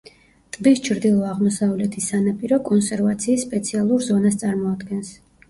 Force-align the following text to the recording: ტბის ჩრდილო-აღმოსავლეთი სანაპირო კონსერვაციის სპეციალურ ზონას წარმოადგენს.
ტბის 0.55 0.79
ჩრდილო-აღმოსავლეთი 0.87 2.03
სანაპირო 2.05 2.59
კონსერვაციის 2.71 3.45
სპეციალურ 3.49 4.03
ზონას 4.09 4.41
წარმოადგენს. 4.47 5.15